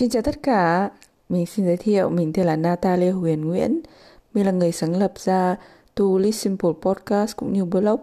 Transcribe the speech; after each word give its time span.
Xin 0.00 0.10
chào 0.10 0.22
tất 0.22 0.42
cả, 0.42 0.90
mình 1.28 1.46
xin 1.46 1.66
giới 1.66 1.76
thiệu 1.76 2.08
mình 2.08 2.32
tên 2.32 2.46
là 2.46 2.56
Natalia 2.56 3.10
Huyền 3.10 3.44
Nguyễn. 3.44 3.80
Mình 4.34 4.46
là 4.46 4.52
người 4.52 4.72
sáng 4.72 4.96
lập 4.96 5.12
ra 5.16 5.56
To 5.94 6.04
Live 6.18 6.30
Simple 6.30 6.70
Podcast 6.82 7.36
cũng 7.36 7.52
như 7.52 7.64
blog 7.64 8.00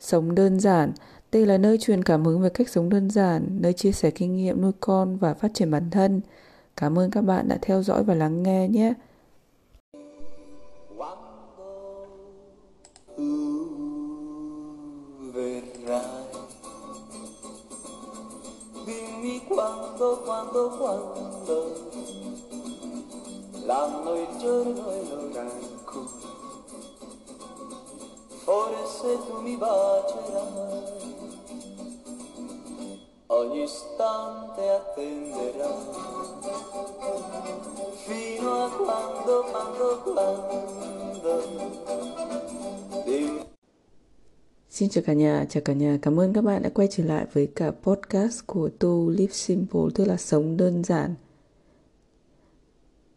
Sống 0.00 0.34
đơn 0.34 0.60
giản. 0.60 0.92
Đây 1.32 1.46
là 1.46 1.58
nơi 1.58 1.78
truyền 1.78 2.02
cảm 2.02 2.24
hứng 2.24 2.40
về 2.40 2.48
cách 2.48 2.68
sống 2.68 2.88
đơn 2.88 3.10
giản, 3.10 3.46
nơi 3.60 3.72
chia 3.72 3.92
sẻ 3.92 4.10
kinh 4.10 4.36
nghiệm 4.36 4.60
nuôi 4.60 4.72
con 4.80 5.16
và 5.16 5.34
phát 5.34 5.54
triển 5.54 5.70
bản 5.70 5.90
thân. 5.90 6.20
Cảm 6.76 6.98
ơn 6.98 7.10
các 7.10 7.20
bạn 7.20 7.48
đã 7.48 7.58
theo 7.62 7.82
dõi 7.82 8.04
và 8.04 8.14
lắng 8.14 8.42
nghe 8.42 8.68
nhé. 8.68 8.94
Quando, 20.22 20.68
quando, 20.70 21.72
l'anno, 23.64 24.14
il 24.14 24.36
giorno 24.38 24.90
e 24.90 25.08
l'ora 25.08 25.40
ancora. 25.40 26.32
Forse 28.44 29.18
tu 29.26 29.40
mi 29.40 29.56
bacerai, 29.56 31.16
ogni 33.28 33.62
istante 33.62 34.68
attenderai, 34.68 35.74
fino 38.04 38.64
a 38.64 38.68
quando, 38.70 39.44
quando, 39.50 40.00
quando. 40.02 40.64
Xin 44.74 44.88
chào 44.88 45.04
cả 45.06 45.12
nhà, 45.12 45.46
chào 45.48 45.60
cả 45.64 45.72
nhà. 45.72 45.98
Cảm 46.02 46.20
ơn 46.20 46.32
các 46.32 46.44
bạn 46.44 46.62
đã 46.62 46.68
quay 46.68 46.88
trở 46.90 47.04
lại 47.04 47.26
với 47.32 47.46
cả 47.46 47.72
podcast 47.82 48.46
của 48.46 48.68
Tu 48.68 49.10
Live 49.10 49.32
Simple, 49.32 49.80
tức 49.94 50.04
là 50.04 50.16
sống 50.16 50.56
đơn 50.56 50.84
giản. 50.84 51.14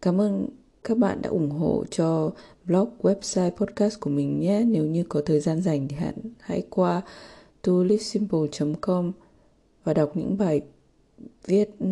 Cảm 0.01 0.21
ơn 0.21 0.49
các 0.83 0.97
bạn 0.97 1.21
đã 1.21 1.29
ủng 1.29 1.49
hộ 1.49 1.83
cho 1.89 2.31
blog, 2.65 2.89
website, 3.01 3.51
podcast 3.51 3.99
của 3.99 4.09
mình 4.09 4.39
nhé. 4.39 4.63
Nếu 4.67 4.85
như 4.85 5.03
có 5.09 5.21
thời 5.25 5.39
gian 5.39 5.61
dành 5.61 5.87
thì 5.87 5.95
hãy, 5.95 6.13
hãy 6.39 6.63
qua 6.69 7.01
tolivesimple.com 7.61 9.11
và 9.83 9.93
đọc 9.93 10.11
những 10.13 10.37
bài 10.37 10.61
viết 11.45 11.69
ừ, 11.79 11.87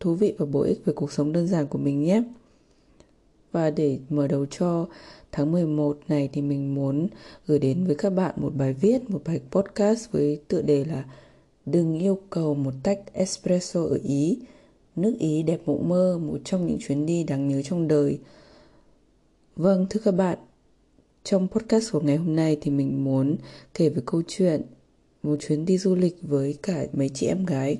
thú 0.00 0.14
vị 0.14 0.34
và 0.38 0.46
bổ 0.46 0.60
ích 0.60 0.84
về 0.84 0.92
cuộc 0.92 1.12
sống 1.12 1.32
đơn 1.32 1.48
giản 1.48 1.66
của 1.66 1.78
mình 1.78 2.02
nhé. 2.02 2.22
Và 3.52 3.70
để 3.70 3.98
mở 4.08 4.26
đầu 4.26 4.46
cho 4.50 4.86
tháng 5.32 5.52
11 5.52 5.98
này 6.08 6.28
thì 6.32 6.42
mình 6.42 6.74
muốn 6.74 7.08
gửi 7.46 7.58
đến 7.58 7.84
với 7.86 7.94
các 7.94 8.10
bạn 8.10 8.34
một 8.36 8.54
bài 8.54 8.72
viết, 8.72 9.10
một 9.10 9.22
bài 9.24 9.40
podcast 9.50 10.10
với 10.10 10.40
tựa 10.48 10.62
đề 10.62 10.84
là 10.84 11.04
Đừng 11.66 11.98
yêu 11.98 12.18
cầu 12.30 12.54
một 12.54 12.74
tách 12.82 12.98
espresso 13.12 13.80
ở 13.80 13.98
Ý. 14.02 14.38
Nước 14.96 15.16
Ý 15.18 15.42
đẹp 15.42 15.60
mộng 15.66 15.88
mơ, 15.88 16.18
một 16.18 16.38
trong 16.44 16.66
những 16.66 16.78
chuyến 16.80 17.06
đi 17.06 17.24
đáng 17.24 17.48
nhớ 17.48 17.62
trong 17.62 17.88
đời. 17.88 18.18
Vâng, 19.56 19.86
thưa 19.90 20.00
các 20.04 20.12
bạn, 20.12 20.38
trong 21.24 21.48
podcast 21.48 21.92
của 21.92 22.00
ngày 22.00 22.16
hôm 22.16 22.36
nay 22.36 22.58
thì 22.60 22.70
mình 22.70 23.04
muốn 23.04 23.36
kể 23.74 23.88
về 23.88 24.02
câu 24.06 24.22
chuyện 24.28 24.62
một 25.22 25.36
chuyến 25.40 25.64
đi 25.64 25.78
du 25.78 25.94
lịch 25.94 26.16
với 26.22 26.58
cả 26.62 26.86
mấy 26.92 27.08
chị 27.08 27.26
em 27.26 27.44
gái 27.44 27.78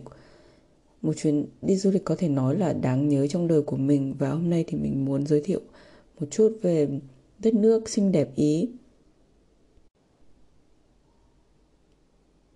một 1.03 1.12
chuyến 1.17 1.47
đi 1.62 1.77
du 1.77 1.91
lịch 1.91 2.05
có 2.05 2.17
thể 2.19 2.28
nói 2.28 2.56
là 2.56 2.72
đáng 2.72 3.08
nhớ 3.08 3.27
trong 3.27 3.48
đời 3.48 3.62
của 3.62 3.77
mình 3.77 4.14
và 4.19 4.31
hôm 4.31 4.50
nay 4.50 4.64
thì 4.67 4.78
mình 4.78 5.05
muốn 5.05 5.27
giới 5.27 5.41
thiệu 5.41 5.61
một 6.20 6.27
chút 6.31 6.59
về 6.62 6.89
đất 7.39 7.55
nước 7.55 7.89
xinh 7.89 8.12
đẹp 8.12 8.28
Ý. 8.36 8.69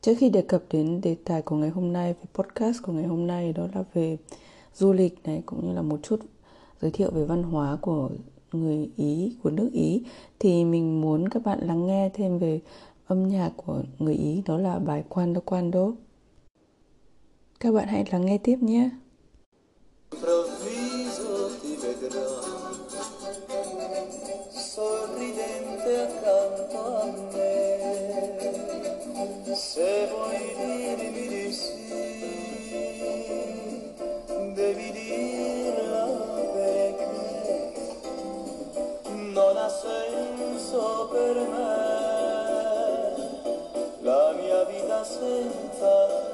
Trước 0.01 0.15
khi 0.19 0.31
đề 0.31 0.43
cập 0.43 0.63
đến 0.71 1.01
đề 1.01 1.17
tài 1.25 1.43
của 1.43 1.57
ngày 1.57 1.71
hôm 1.71 1.93
nay, 1.93 2.13
về 2.13 2.25
podcast 2.35 2.83
của 2.83 2.93
ngày 2.93 3.05
hôm 3.05 3.27
nay 3.27 3.53
đó 3.53 3.69
là 3.75 3.85
về 3.95 4.17
du 4.75 4.93
lịch 4.93 5.19
này 5.25 5.43
cũng 5.47 5.67
như 5.67 5.75
là 5.75 5.83
một 5.83 6.01
chút 6.03 6.21
giới 6.81 6.91
thiệu 6.91 7.11
về 7.11 7.25
văn 7.25 7.43
hóa 7.43 7.79
của 7.81 8.11
người 8.53 8.91
Ý, 8.97 9.37
của 9.43 9.51
nước 9.51 9.71
Ý 9.73 10.03
thì 10.39 10.65
mình 10.65 11.01
muốn 11.01 11.29
các 11.29 11.45
bạn 11.45 11.59
lắng 11.61 11.87
nghe 11.87 12.11
thêm 12.15 12.39
về 12.39 12.61
âm 13.07 13.29
nhạc 13.29 13.53
của 13.57 13.83
người 13.99 14.15
Ý 14.15 14.43
đó 14.47 14.59
là 14.59 14.79
bài 14.79 15.05
Quando 15.09 15.41
Quando. 15.41 15.93
Các 17.61 17.73
bạn 17.73 17.89
hãy 17.89 18.05
lắng 18.13 18.27
nghe 18.27 18.39
tiếp 18.39 18.57
nhé. 18.61 18.91
Per 41.13 41.37
me 41.37 41.97
la 44.03 44.33
mia 44.37 44.65
vita 44.69 45.05
senza 45.05 46.26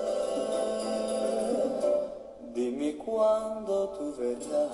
quando 3.22 3.86
tu 3.96 4.12
verrai, 4.18 4.68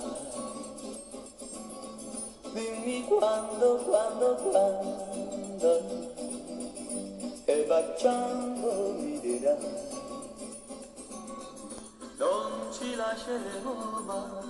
dimmi 2.51 3.05
quando, 3.05 3.77
quando, 3.85 4.35
quando. 4.49 5.71
E 7.45 7.65
baciando 7.67 8.93
mi 8.97 9.19
dirà 9.19 9.55
non 12.17 12.71
ci 12.71 12.95
lasceremo 12.95 13.73
mai 14.05 14.48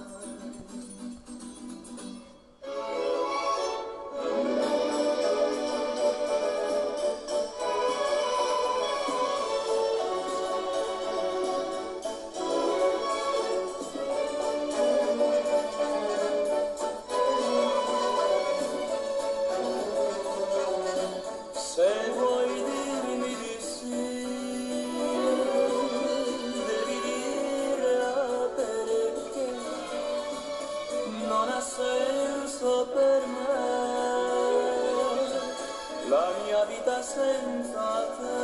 mia 36.50 36.66
vita 36.66 37.04
senza 37.04 38.08
te. 38.18 38.38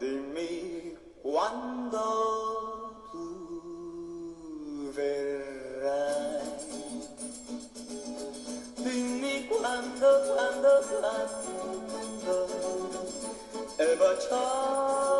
Dimmi 0.00 0.98
quando 1.22 2.02
tu 3.12 4.90
verrai. 4.90 6.42
Dimmi 8.78 9.46
quando, 9.46 10.08
quando, 10.34 10.70
quando. 11.00 11.52
quando. 12.24 12.36
E 13.78 13.96
baciare. 13.96 15.11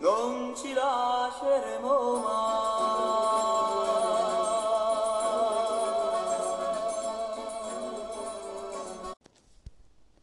non 0.00 0.54
ci 0.54 0.72
lasceremo 0.74 2.22
mai. 2.24 3.02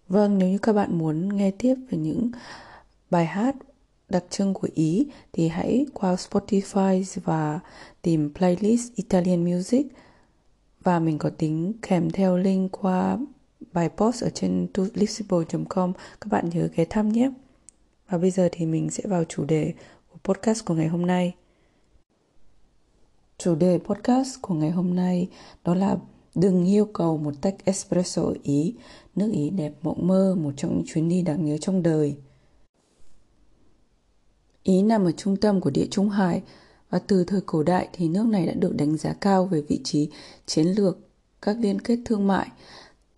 Vâng, 0.08 0.38
nếu 0.38 0.50
như 0.50 0.58
các 0.58 0.74
bạn 0.74 0.98
muốn 0.98 1.38
nghe 1.38 1.52
tiếp 1.52 1.76
về 1.90 1.98
những 1.98 2.32
bài 3.10 3.26
hát 3.26 3.56
đặc 4.10 4.24
trưng 4.30 4.54
của 4.54 4.68
Ý 4.74 5.08
thì 5.34 5.48
hãy 5.48 5.86
qua 5.94 6.16
Spotify 6.16 7.20
và 7.24 7.60
tìm 8.02 8.34
playlist 8.34 8.94
Italian 8.96 9.46
Music 9.46 9.88
và 10.84 11.00
mình 11.00 11.18
có 11.18 11.30
tính 11.38 11.74
kèm 11.82 12.12
theo 12.12 12.38
link 12.38 12.72
qua 12.72 13.18
bài 13.72 13.90
post 13.90 14.24
ở 14.24 14.30
trên 14.30 14.68
tulipsible.com 14.74 15.94
các 16.22 16.28
bạn 16.32 16.50
nhớ 16.50 16.70
ghé 16.76 16.86
thăm 16.86 17.10
nhé. 17.10 17.32
Và 18.10 18.18
bây 18.18 18.32
giờ 18.32 18.50
thì 18.52 18.66
mình 18.66 18.90
sẽ 18.90 19.04
vào 19.08 19.24
chủ 19.24 19.46
đề 19.46 19.74
của 20.12 20.18
podcast 20.24 20.66
của 20.66 20.74
ngày 20.74 20.88
hôm 20.88 21.06
nay. 21.06 21.36
Chủ 23.38 23.56
đề 23.56 23.80
podcast 23.84 24.42
của 24.42 24.54
ngày 24.54 24.72
hôm 24.72 24.96
nay 24.96 25.28
đó 25.64 25.76
là 25.76 25.98
đừng 26.36 26.66
yêu 26.66 26.86
cầu 26.86 27.18
một 27.18 27.34
tách 27.42 27.66
espresso 27.66 28.24
Ý. 28.44 28.76
Nước 29.16 29.32
Ý 29.34 29.50
đẹp 29.50 29.74
mộng 29.82 30.08
mơ 30.08 30.36
một 30.40 30.52
trong 30.58 30.76
những 30.76 30.86
chuyến 30.88 31.10
đi 31.10 31.22
đáng 31.22 31.46
nhớ 31.46 31.58
trong 31.58 31.84
đời. 31.84 32.16
Ý 34.64 34.82
nằm 34.82 35.06
ở 35.06 35.12
trung 35.12 35.36
tâm 35.36 35.62
của 35.62 35.70
địa 35.70 35.88
Trung 35.92 36.10
Hải 36.10 36.42
Và 36.90 37.00
từ 37.00 37.24
thời 37.24 37.42
cổ 37.42 37.64
đại 37.64 37.90
thì 37.94 38.08
nước 38.08 38.26
này 38.26 38.46
đã 38.46 38.54
được 38.54 38.76
đánh 38.76 38.98
giá 38.98 39.14
cao 39.14 39.46
về 39.46 39.62
vị 39.62 39.82
trí 39.84 40.10
chiến 40.46 40.68
lược, 40.68 40.98
các 41.42 41.58
liên 41.60 41.82
kết 41.82 42.00
thương 42.06 42.28
mại. 42.28 42.48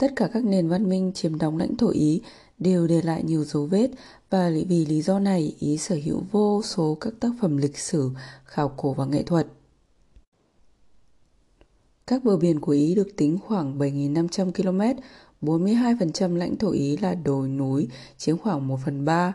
Tất 0.01 0.11
cả 0.15 0.29
các 0.33 0.45
nền 0.45 0.67
văn 0.67 0.89
minh 0.89 1.11
chiếm 1.13 1.37
đóng 1.37 1.57
lãnh 1.57 1.77
thổ 1.77 1.89
Ý 1.89 2.21
đều 2.59 2.87
để 2.87 3.01
lại 3.01 3.23
nhiều 3.23 3.43
dấu 3.43 3.65
vết 3.65 3.87
và 4.29 4.49
vì 4.67 4.85
lý 4.85 5.01
do 5.01 5.19
này 5.19 5.55
Ý 5.59 5.77
sở 5.77 5.95
hữu 6.05 6.23
vô 6.31 6.61
số 6.63 6.97
các 7.01 7.13
tác 7.19 7.31
phẩm 7.41 7.57
lịch 7.57 7.77
sử, 7.77 8.11
khảo 8.45 8.69
cổ 8.77 8.93
và 8.93 9.05
nghệ 9.05 9.23
thuật. 9.23 9.47
Các 12.07 12.23
bờ 12.23 12.37
biển 12.37 12.59
của 12.59 12.71
Ý 12.71 12.95
được 12.95 13.07
tính 13.17 13.37
khoảng 13.47 13.79
7.500 13.79 14.51
km, 14.51 15.01
42% 15.41 16.35
lãnh 16.35 16.57
thổ 16.57 16.71
Ý 16.71 16.97
là 16.97 17.15
đồi 17.15 17.49
núi, 17.49 17.87
chiếm 18.17 18.37
khoảng 18.37 18.67
1 18.67 18.79
phần 18.85 19.05
3. 19.05 19.33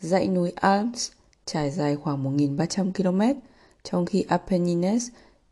Dãy 0.00 0.28
núi 0.28 0.50
Alps 0.50 1.10
trải 1.44 1.70
dài 1.70 1.96
khoảng 1.96 2.38
1.300 2.38 2.92
km, 2.92 3.40
trong 3.82 4.06
khi 4.06 4.24
Apennines 4.28 5.08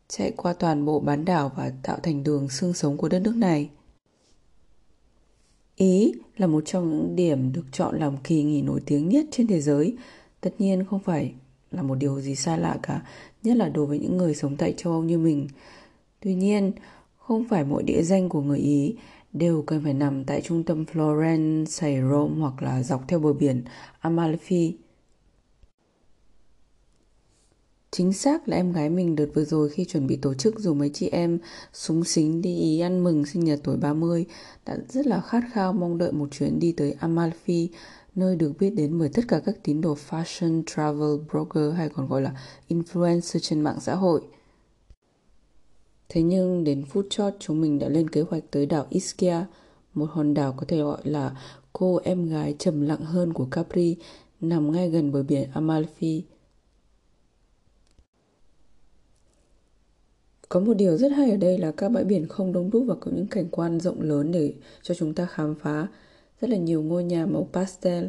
chạy 0.07 0.31
qua 0.31 0.53
toàn 0.53 0.85
bộ 0.85 0.99
bán 0.99 1.25
đảo 1.25 1.51
và 1.55 1.71
tạo 1.83 1.97
thành 2.03 2.23
đường 2.23 2.49
xương 2.49 2.73
sống 2.73 2.97
của 2.97 3.09
đất 3.09 3.19
nước 3.19 3.35
này. 3.35 3.69
Ý 5.77 6.13
là 6.37 6.47
một 6.47 6.65
trong 6.65 6.89
những 6.89 7.15
điểm 7.15 7.53
được 7.53 7.65
chọn 7.71 7.99
làm 7.99 8.17
kỳ 8.23 8.43
nghỉ 8.43 8.61
nổi 8.61 8.81
tiếng 8.85 9.09
nhất 9.09 9.25
trên 9.31 9.47
thế 9.47 9.61
giới. 9.61 9.95
Tất 10.41 10.51
nhiên 10.59 10.83
không 10.89 10.99
phải 10.99 11.33
là 11.71 11.81
một 11.81 11.95
điều 11.95 12.21
gì 12.21 12.35
xa 12.35 12.57
lạ 12.57 12.77
cả, 12.83 13.01
nhất 13.43 13.57
là 13.57 13.69
đối 13.69 13.85
với 13.85 13.99
những 13.99 14.17
người 14.17 14.35
sống 14.35 14.55
tại 14.55 14.73
châu 14.77 14.93
Âu 14.93 15.03
như 15.03 15.17
mình. 15.17 15.47
Tuy 16.19 16.35
nhiên, 16.35 16.71
không 17.17 17.45
phải 17.49 17.63
mỗi 17.63 17.83
địa 17.83 18.01
danh 18.03 18.29
của 18.29 18.41
người 18.41 18.59
Ý 18.59 18.95
đều 19.33 19.61
cần 19.61 19.83
phải 19.83 19.93
nằm 19.93 20.23
tại 20.23 20.41
trung 20.41 20.63
tâm 20.63 20.85
Florence 20.93 21.81
hay 21.81 22.01
Rome 22.01 22.35
hoặc 22.39 22.61
là 22.61 22.83
dọc 22.83 23.07
theo 23.07 23.19
bờ 23.19 23.33
biển 23.33 23.63
Amalfi. 24.01 24.71
Chính 27.97 28.13
xác 28.13 28.49
là 28.49 28.57
em 28.57 28.71
gái 28.71 28.89
mình 28.89 29.15
đợt 29.15 29.25
vừa 29.33 29.45
rồi 29.45 29.69
khi 29.69 29.85
chuẩn 29.85 30.07
bị 30.07 30.15
tổ 30.15 30.33
chức 30.33 30.59
dù 30.59 30.73
mấy 30.73 30.89
chị 30.93 31.09
em 31.09 31.39
súng 31.73 32.03
xính 32.03 32.41
đi 32.41 32.59
Ý 32.59 32.79
ăn 32.79 33.03
mừng 33.03 33.25
sinh 33.25 33.45
nhật 33.45 33.59
tuổi 33.63 33.77
30 33.77 34.25
đã 34.65 34.77
rất 34.89 35.07
là 35.07 35.21
khát 35.21 35.43
khao 35.53 35.73
mong 35.73 35.97
đợi 35.97 36.11
một 36.11 36.31
chuyến 36.31 36.59
đi 36.59 36.71
tới 36.71 36.95
Amalfi, 37.01 37.67
nơi 38.15 38.35
được 38.35 38.53
biết 38.59 38.69
đến 38.69 38.99
bởi 38.99 39.09
tất 39.09 39.21
cả 39.27 39.39
các 39.39 39.55
tín 39.63 39.81
đồ 39.81 39.97
fashion, 40.09 40.63
travel, 40.65 41.25
broker 41.31 41.73
hay 41.75 41.89
còn 41.89 42.07
gọi 42.07 42.21
là 42.21 42.31
influencer 42.69 43.39
trên 43.41 43.61
mạng 43.61 43.79
xã 43.79 43.95
hội. 43.95 44.21
Thế 46.09 46.21
nhưng 46.21 46.63
đến 46.63 46.85
phút 46.85 47.07
chót 47.09 47.33
chúng 47.39 47.61
mình 47.61 47.79
đã 47.79 47.89
lên 47.89 48.09
kế 48.09 48.21
hoạch 48.21 48.43
tới 48.51 48.65
đảo 48.65 48.85
Ischia, 48.89 49.45
một 49.93 50.09
hòn 50.11 50.33
đảo 50.33 50.53
có 50.57 50.65
thể 50.67 50.77
gọi 50.77 51.01
là 51.03 51.37
cô 51.73 51.99
em 52.03 52.29
gái 52.29 52.55
trầm 52.59 52.81
lặng 52.81 53.05
hơn 53.05 53.33
của 53.33 53.45
Capri, 53.51 53.95
nằm 54.41 54.71
ngay 54.71 54.89
gần 54.89 55.11
bờ 55.11 55.23
biển 55.23 55.49
Amalfi. 55.53 56.21
Có 60.49 60.59
một 60.59 60.73
điều 60.73 60.97
rất 60.97 61.11
hay 61.11 61.31
ở 61.31 61.37
đây 61.37 61.57
là 61.57 61.71
các 61.71 61.89
bãi 61.89 62.03
biển 62.03 62.27
không 62.27 62.53
đông 62.53 62.69
đúc 62.69 62.83
và 62.87 62.95
có 62.95 63.11
những 63.15 63.27
cảnh 63.27 63.47
quan 63.51 63.79
rộng 63.79 64.01
lớn 64.01 64.31
để 64.31 64.53
cho 64.81 64.93
chúng 64.93 65.13
ta 65.13 65.25
khám 65.25 65.55
phá. 65.55 65.87
Rất 66.41 66.49
là 66.49 66.57
nhiều 66.57 66.81
ngôi 66.81 67.03
nhà 67.03 67.25
màu 67.25 67.49
pastel 67.53 68.05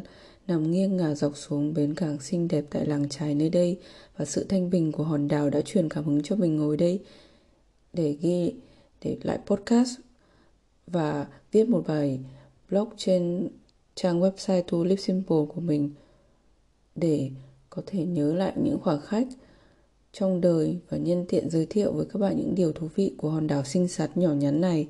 nằm 0.47 0.71
nghiêng 0.71 0.97
ngả 0.97 1.15
dọc 1.15 1.37
xuống 1.37 1.73
bến 1.73 1.93
cảng 1.93 2.19
xinh 2.19 2.47
đẹp 2.47 2.65
tại 2.69 2.85
làng 2.85 3.09
trài 3.09 3.35
nơi 3.35 3.49
đây 3.49 3.79
và 4.17 4.25
sự 4.25 4.43
thanh 4.49 4.69
bình 4.69 4.91
của 4.91 5.03
hòn 5.03 5.27
đảo 5.27 5.49
đã 5.49 5.61
truyền 5.61 5.89
cảm 5.89 6.03
hứng 6.03 6.23
cho 6.23 6.35
mình 6.35 6.57
ngồi 6.57 6.77
đây 6.77 6.99
để 7.93 8.17
ghi, 8.21 8.53
để 9.03 9.17
lại 9.23 9.39
podcast 9.45 9.99
và 10.87 11.27
viết 11.51 11.69
một 11.69 11.83
bài 11.87 12.19
blog 12.69 12.89
trên 12.97 13.47
trang 13.95 14.21
website 14.21 14.61
To 14.61 14.77
Live 14.83 15.01
Simple 15.01 15.45
của 15.55 15.61
mình 15.61 15.91
để 16.95 17.31
có 17.69 17.81
thể 17.85 18.05
nhớ 18.05 18.33
lại 18.33 18.53
những 18.63 18.79
khoảng 18.79 19.01
khách 19.01 19.27
trong 20.13 20.41
đời 20.41 20.77
và 20.89 20.97
nhân 20.97 21.25
tiện 21.29 21.49
giới 21.49 21.65
thiệu 21.65 21.93
với 21.93 22.05
các 22.05 22.19
bạn 22.19 22.37
những 22.37 22.55
điều 22.55 22.71
thú 22.71 22.87
vị 22.95 23.13
của 23.17 23.29
hòn 23.29 23.47
đảo 23.47 23.63
xinh 23.63 23.87
xắn 23.87 24.09
nhỏ 24.15 24.33
nhắn 24.33 24.61
này. 24.61 24.87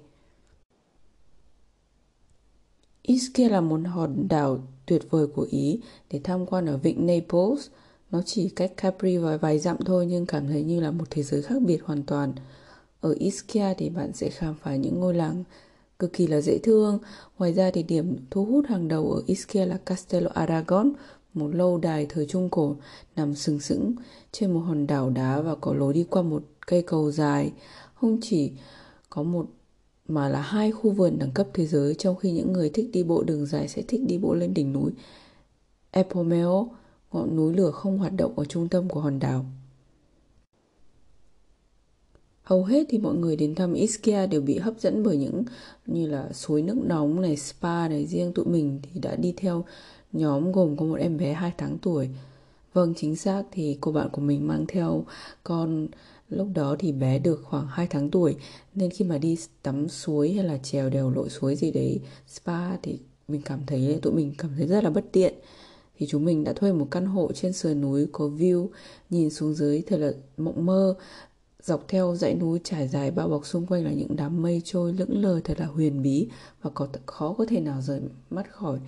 Ischia 3.02 3.50
là 3.50 3.62
một 3.62 3.80
hòn 3.86 4.28
đảo 4.30 4.60
tuyệt 4.86 5.02
vời 5.10 5.28
của 5.28 5.48
Ý 5.52 5.80
để 6.12 6.22
tham 6.24 6.46
quan 6.46 6.66
ở 6.66 6.78
vịnh 6.78 7.06
Naples. 7.08 7.68
Nó 8.12 8.22
chỉ 8.26 8.50
cách 8.50 8.72
Capri 8.78 9.18
vài 9.18 9.38
vài 9.38 9.60
dặm 9.60 9.78
thôi 9.86 10.06
nhưng 10.06 10.26
cảm 10.26 10.48
thấy 10.48 10.64
như 10.64 10.80
là 10.80 10.92
một 10.92 11.06
thế 11.10 11.24
giới 11.24 11.42
khác 11.42 11.62
biệt 11.62 11.84
hoàn 11.84 12.04
toàn. 12.04 12.34
Ở 13.02 13.16
Ischia 13.20 13.74
thì 13.78 13.90
bạn 13.90 14.14
sẽ 14.14 14.30
khám 14.30 14.56
phá 14.64 14.76
những 14.76 15.00
ngôi 15.00 15.14
làng 15.14 15.44
cực 16.00 16.14
kỳ 16.14 16.28
là 16.28 16.42
dễ 16.42 16.58
thương. 16.58 17.00
Ngoài 17.38 17.54
ra 17.54 17.72
thì 17.72 17.84
điểm 17.84 18.18
thu 18.30 18.46
hút 18.46 18.66
hàng 18.68 18.88
đầu 18.88 19.12
ở 19.12 19.22
Ischia 19.26 19.66
là 19.66 19.78
Castello 19.78 20.30
Aragon, 20.34 20.92
một 21.34 21.56
lâu 21.56 21.78
đài 21.78 22.06
thời 22.10 22.26
Trung 22.26 22.50
Cổ 22.50 22.76
nằm 23.16 23.36
sừng 23.36 23.60
sững 23.60 23.94
trên 24.32 24.54
một 24.54 24.60
hòn 24.60 24.88
đảo 24.88 25.10
đá 25.10 25.42
và 25.42 25.56
có 25.56 25.74
lối 25.74 25.94
đi 25.94 26.06
qua 26.10 26.22
một 26.22 26.44
cây 26.68 26.82
cầu 26.82 27.12
dài. 27.12 27.54
Không 27.94 28.18
chỉ 28.22 28.52
có 29.10 29.24
một 29.24 29.46
mà 30.08 30.30
là 30.30 30.42
hai 30.42 30.72
khu 30.72 30.92
vườn 30.92 31.20
đẳng 31.20 31.32
cấp 31.32 31.48
thế 31.54 31.66
giới 31.66 31.96
trong 31.96 32.16
khi 32.16 32.32
những 32.32 32.54
người 32.54 32.70
thích 32.70 32.90
đi 32.94 33.04
bộ 33.04 33.24
đường 33.24 33.46
dài 33.46 33.68
sẽ 33.68 33.82
thích 33.82 34.02
đi 34.08 34.18
bộ 34.18 34.34
lên 34.34 34.54
đỉnh 34.54 34.74
núi 34.74 34.92
Epomeo, 35.92 36.70
ngọn 37.12 37.36
núi 37.36 37.54
lửa 37.54 37.72
không 37.72 37.98
hoạt 37.98 38.14
động 38.18 38.34
ở 38.36 38.46
trung 38.46 38.68
tâm 38.68 38.90
của 38.90 39.00
hòn 39.00 39.20
đảo. 39.20 39.46
Hầu 42.44 42.64
hết 42.64 42.86
thì 42.90 42.98
mọi 42.98 43.16
người 43.16 43.36
đến 43.36 43.56
thăm 43.56 43.74
Ischia 43.74 44.28
đều 44.28 44.42
bị 44.42 44.58
hấp 44.58 44.74
dẫn 44.80 45.04
bởi 45.04 45.18
những 45.18 45.44
như 45.86 46.08
là 46.08 46.34
suối 46.34 46.62
nước 46.62 46.78
nóng 46.84 47.22
này, 47.22 47.38
spa 47.38 47.88
này, 47.88 48.06
riêng 48.06 48.34
tụi 48.34 48.46
mình 48.46 48.80
thì 48.84 49.00
đã 49.00 49.16
đi 49.16 49.34
theo 49.38 49.66
nhóm 50.12 50.52
gồm 50.52 50.78
có 50.78 50.86
một 50.86 50.96
em 50.96 51.18
bé 51.18 51.34
2 51.34 51.54
tháng 51.58 51.78
tuổi. 51.78 52.10
Vâng, 52.74 52.94
chính 52.98 53.16
xác 53.16 53.44
thì 53.52 53.78
cô 53.82 53.92
bạn 53.92 54.10
của 54.10 54.22
mình 54.22 54.48
mang 54.48 54.66
theo 54.68 55.06
con. 55.44 55.88
Lúc 56.30 56.48
đó 56.54 56.76
thì 56.80 56.92
bé 56.92 57.20
được 57.20 57.42
khoảng 57.44 57.68
2 57.68 57.88
tháng 57.88 58.10
tuổi 58.10 58.36
nên 58.76 58.90
khi 58.90 59.06
mà 59.06 59.18
đi 59.18 59.38
tắm 59.64 59.90
suối 59.90 60.32
hay 60.32 60.44
là 60.44 60.58
trèo 60.58 60.90
đèo 60.90 61.10
lội 61.10 61.30
suối 61.30 61.56
gì 61.56 61.72
đấy 61.72 62.00
spa 62.28 62.78
thì 62.78 63.00
mình 63.28 63.42
cảm 63.42 63.60
thấy 63.68 64.00
tụi 64.02 64.14
mình 64.14 64.34
cảm 64.38 64.52
thấy 64.58 64.68
rất 64.68 64.84
là 64.84 64.90
bất 64.90 65.06
tiện. 65.12 65.34
Thì 65.98 66.08
chúng 66.10 66.26
mình 66.26 66.44
đã 66.44 66.54
thuê 66.54 66.74
một 66.74 66.88
căn 66.92 67.06
hộ 67.06 67.32
trên 67.34 67.54
sườn 67.54 67.82
núi 67.82 68.08
có 68.12 68.26
view 68.26 68.68
nhìn 69.10 69.30
xuống 69.30 69.54
dưới 69.54 69.82
thật 69.88 69.98
là 69.98 70.12
mộng 70.38 70.66
mơ 70.66 70.96
dọc 71.64 71.88
theo 71.88 72.16
dãy 72.16 72.36
núi 72.36 72.60
trải 72.64 72.88
dài 72.88 73.12
bao 73.12 73.28
bọc 73.28 73.46
xung 73.46 73.66
quanh 73.66 73.84
là 73.84 73.92
những 73.92 74.16
đám 74.16 74.42
mây 74.42 74.62
trôi 74.66 74.94
lững 74.94 75.22
lờ 75.22 75.40
thật 75.44 75.60
là 75.60 75.66
huyền 75.66 76.02
bí 76.02 76.28
và 76.62 76.70
có 76.74 76.88
khó 77.06 77.36
có 77.38 77.46
thể 77.46 77.60
nào 77.60 77.82
rời 77.82 78.02
mắt 78.30 78.52
khỏi 78.52 78.80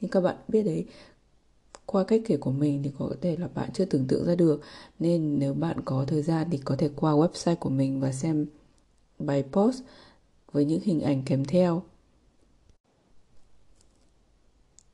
nhưng 0.00 0.10
các 0.10 0.20
bạn 0.20 0.36
biết 0.48 0.62
đấy 0.62 0.86
qua 1.86 2.04
cách 2.04 2.22
kể 2.26 2.36
của 2.36 2.50
mình 2.50 2.82
thì 2.82 2.90
có 2.98 3.10
thể 3.20 3.36
là 3.36 3.48
bạn 3.54 3.70
chưa 3.72 3.84
tưởng 3.84 4.06
tượng 4.06 4.26
ra 4.26 4.34
được. 4.34 4.60
Nên 4.98 5.38
nếu 5.38 5.54
bạn 5.54 5.80
có 5.84 6.04
thời 6.08 6.22
gian 6.22 6.46
thì 6.50 6.58
có 6.58 6.76
thể 6.76 6.90
qua 6.96 7.12
website 7.12 7.56
của 7.56 7.70
mình 7.70 8.00
và 8.00 8.12
xem 8.12 8.46
bài 9.18 9.44
post 9.52 9.82
với 10.52 10.64
những 10.64 10.80
hình 10.80 11.00
ảnh 11.00 11.22
kèm 11.26 11.44
theo. 11.44 11.82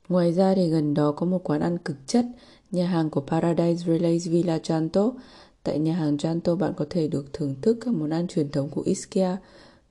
Ngoài 0.09 0.33
ra 0.33 0.55
thì 0.55 0.69
gần 0.69 0.93
đó 0.93 1.11
có 1.11 1.25
một 1.25 1.43
quán 1.43 1.61
ăn 1.61 1.77
cực 1.77 1.97
chất, 2.07 2.25
nhà 2.71 2.87
hàng 2.87 3.09
của 3.09 3.21
Paradise 3.21 3.85
Relays 3.87 4.27
Villa 4.27 4.59
Chanto. 4.59 5.11
Tại 5.63 5.79
nhà 5.79 5.93
hàng 5.93 6.17
Chanto 6.17 6.55
bạn 6.55 6.73
có 6.77 6.85
thể 6.89 7.07
được 7.07 7.33
thưởng 7.33 7.55
thức 7.61 7.77
các 7.81 7.93
món 7.93 8.09
ăn 8.09 8.27
truyền 8.27 8.51
thống 8.51 8.69
của 8.69 8.81
Ischia, 8.81 9.37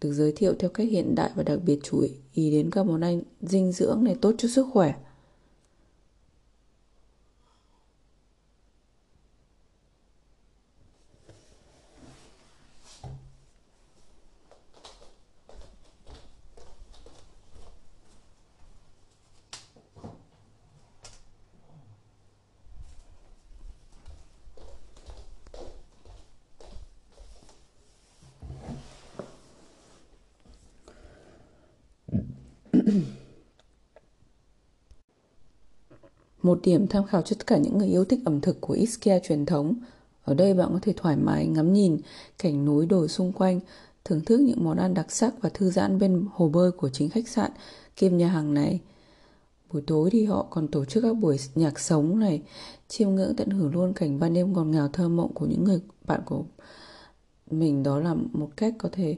được 0.01 0.13
giới 0.13 0.33
thiệu 0.33 0.55
theo 0.59 0.71
cách 0.71 0.89
hiện 0.91 1.15
đại 1.15 1.31
và 1.35 1.43
đặc 1.43 1.59
biệt 1.65 1.79
chú 1.83 2.05
ý 2.33 2.51
đến 2.51 2.71
các 2.71 2.87
món 2.87 3.01
ăn 3.01 3.23
dinh 3.41 3.73
dưỡng 3.73 4.05
này 4.05 4.17
tốt 4.21 4.35
cho 4.39 4.49
sức 4.49 4.67
khỏe. 4.73 4.95
Một 36.43 36.61
điểm 36.63 36.87
tham 36.87 37.07
khảo 37.07 37.23
cho 37.23 37.37
tất 37.39 37.47
cả 37.47 37.59
những 37.59 37.79
người 37.79 37.89
yêu 37.89 38.05
thích 38.05 38.21
ẩm 38.25 38.41
thực 38.41 38.61
của 38.61 38.75
Ischia 38.75 39.19
truyền 39.23 39.47
thống. 39.47 39.75
Ở 40.25 40.35
đây 40.35 40.55
bạn 40.55 40.69
có 40.73 40.79
thể 40.83 40.93
thoải 40.97 41.17
mái 41.17 41.47
ngắm 41.47 41.73
nhìn 41.73 42.01
cảnh 42.39 42.65
núi 42.65 42.87
đồi 42.87 43.09
xung 43.09 43.33
quanh, 43.33 43.61
thưởng 44.05 44.21
thức 44.25 44.41
những 44.41 44.65
món 44.65 44.77
ăn 44.77 44.95
đặc 44.95 45.13
sắc 45.13 45.35
và 45.41 45.49
thư 45.55 45.71
giãn 45.71 45.99
bên 45.99 46.27
hồ 46.33 46.49
bơi 46.49 46.73
của 46.73 46.89
chính 46.89 47.11
khách 47.11 47.29
sạn 47.29 47.51
kiêm 47.97 48.17
nhà 48.17 48.29
hàng 48.29 48.55
này. 48.55 48.81
Buổi 49.73 49.83
tối 49.87 50.11
thì 50.13 50.25
họ 50.25 50.47
còn 50.51 50.69
tổ 50.69 50.85
chức 50.85 51.03
các 51.03 51.17
buổi 51.17 51.37
nhạc 51.55 51.81
sống 51.81 52.19
này, 52.19 52.43
chiêm 52.89 53.11
ngưỡng 53.11 53.37
tận 53.37 53.51
hưởng 53.51 53.73
luôn 53.75 53.93
cảnh 53.93 54.19
ban 54.19 54.35
đêm 54.35 54.53
ngọt 54.53 54.65
ngào 54.65 54.89
thơ 54.89 55.09
mộng 55.09 55.35
của 55.35 55.47
những 55.47 55.65
người 55.65 55.81
bạn 56.07 56.21
của 56.27 56.45
mình 57.51 57.83
đó 57.83 57.99
là 57.99 58.15
một 58.15 58.51
cách 58.57 58.75
có 58.79 58.89
thể 58.93 59.17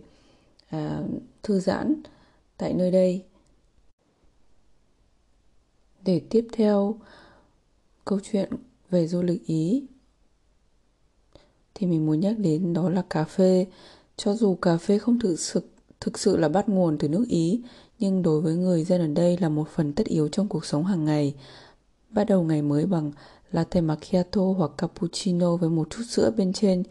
à, 0.68 1.02
thư 1.42 1.60
giãn 1.60 2.02
tại 2.56 2.74
nơi 2.74 2.90
đây 2.90 3.24
để 6.04 6.20
tiếp 6.30 6.46
theo 6.52 6.94
câu 8.04 8.20
chuyện 8.22 8.50
về 8.90 9.06
du 9.06 9.22
lịch 9.22 9.46
Ý. 9.46 9.84
thì 11.74 11.86
mình 11.86 12.06
muốn 12.06 12.20
nhắc 12.20 12.38
đến 12.38 12.72
đó 12.72 12.90
là 12.90 13.02
cà 13.10 13.24
phê. 13.24 13.66
Cho 14.16 14.34
dù 14.34 14.54
cà 14.54 14.76
phê 14.76 14.98
không 14.98 15.18
thực 15.18 15.36
sự 15.40 15.62
thực 16.00 16.18
sự 16.18 16.36
là 16.36 16.48
bắt 16.48 16.68
nguồn 16.68 16.98
từ 16.98 17.08
nước 17.08 17.24
Ý, 17.28 17.60
nhưng 17.98 18.22
đối 18.22 18.40
với 18.40 18.54
người 18.54 18.84
dân 18.84 19.00
ở 19.00 19.06
đây 19.06 19.38
là 19.40 19.48
một 19.48 19.68
phần 19.68 19.92
tất 19.92 20.06
yếu 20.06 20.28
trong 20.28 20.48
cuộc 20.48 20.64
sống 20.64 20.84
hàng 20.84 21.04
ngày. 21.04 21.34
Bắt 22.10 22.24
đầu 22.24 22.42
ngày 22.42 22.62
mới 22.62 22.86
bằng 22.86 23.12
latte 23.52 23.80
macchiato 23.80 24.42
hoặc 24.56 24.70
cappuccino 24.78 25.56
với 25.56 25.70
một 25.70 25.90
chút 25.90 26.02
sữa 26.08 26.30
bên 26.36 26.52
trên, 26.52 26.82